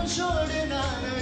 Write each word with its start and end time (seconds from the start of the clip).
I'm 0.00 0.08
sure 0.08 0.46
that 0.46 0.72
I 0.72 1.19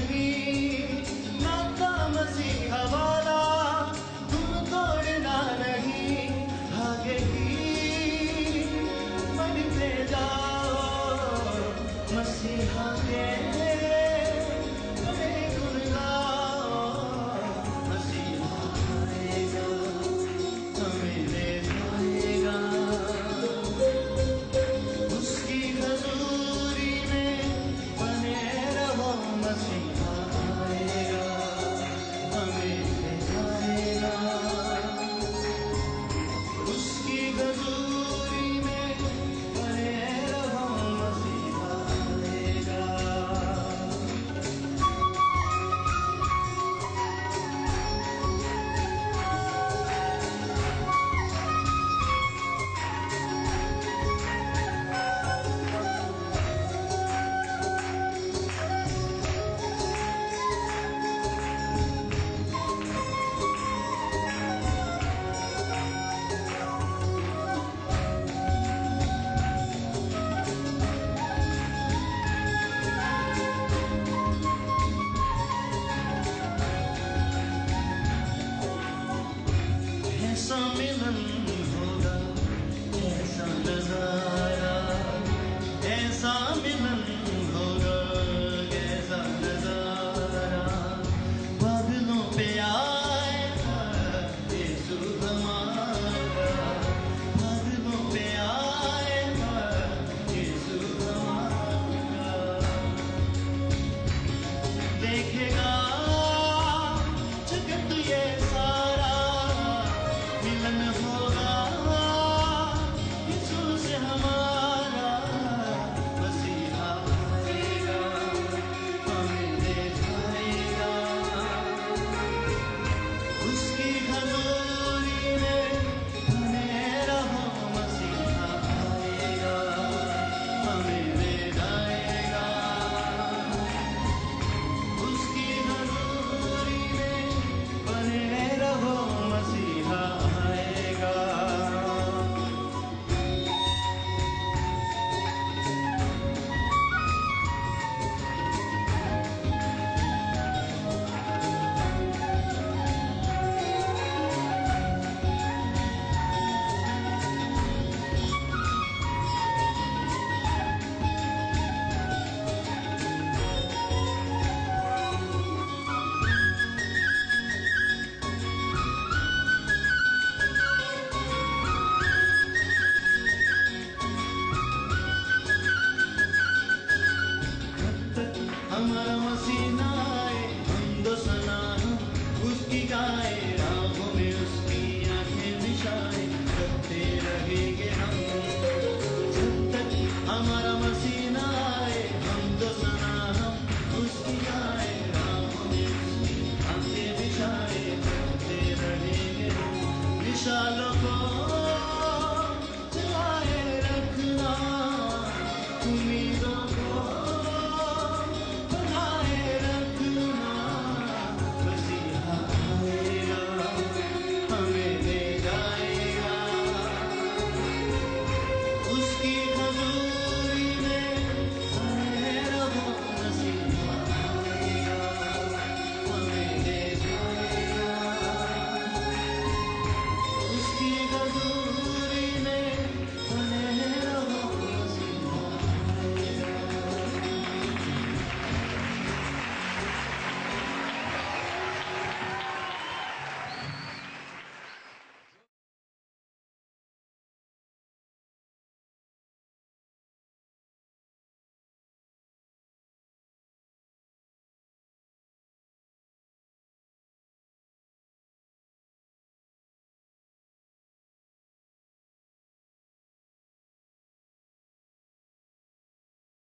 Hallelujah. 124.19 124.58